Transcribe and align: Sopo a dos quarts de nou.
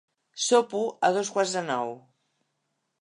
Sopo 0.47 0.81
a 1.09 1.13
dos 1.17 1.31
quarts 1.35 1.53
de 1.59 1.63
nou. 1.69 1.93